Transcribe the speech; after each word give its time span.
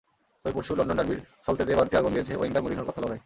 তবে 0.45 0.53
পরশু 0.55 0.73
লন্ডন 0.75 0.95
ডার্বির 0.95 1.19
সলতেতে 1.45 1.73
বাড়তি 1.75 1.95
আগুন 1.97 2.11
দিয়েছে 2.13 2.33
ওয়েঙ্গার-মরিনহোর 2.35 2.87
কথার 2.87 3.03
লড়াই। 3.03 3.19